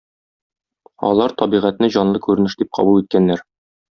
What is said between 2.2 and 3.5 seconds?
күренеш дип кабул иткәннәр.